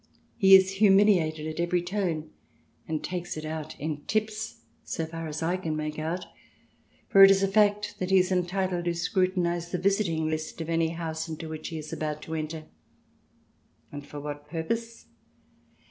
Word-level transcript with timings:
He 0.35 0.55
is 0.55 0.71
humiliated 0.77 1.45
at 1.45 1.59
every 1.59 1.83
turn, 1.83 2.31
and 2.87 3.03
takes 3.03 3.37
it 3.37 3.45
out 3.45 3.79
in 3.79 4.03
tips, 4.05 4.61
so 4.83 5.05
far 5.05 5.27
as 5.27 5.43
I 5.43 5.57
can 5.57 5.75
make 5.75 5.99
out. 5.99 6.25
For 7.09 7.21
it 7.23 7.29
is 7.29 7.43
a 7.43 7.47
fact 7.47 7.99
that 7.99 8.09
he 8.09 8.17
is 8.17 8.31
entitled 8.31 8.85
to 8.85 8.95
scrutinize 8.95 9.69
the 9.69 9.77
visiting 9.77 10.25
list 10.27 10.59
of 10.59 10.69
any 10.71 10.89
house 10.89 11.29
into 11.29 11.47
which 11.47 11.67
he 11.67 11.77
is 11.77 11.93
about 11.93 12.23
to 12.23 12.33
enter. 12.33 12.63
And 13.91 14.03
for 14.03 14.19
what 14.19 14.49
purpose 14.49 15.05